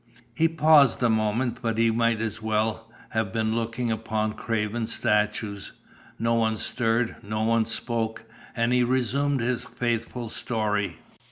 [0.33, 5.73] He paused a moment, but he might as well have been looking upon carven statues.
[6.17, 8.23] No one stirred, no one spoke,
[8.55, 10.97] and he resumed his fateful story.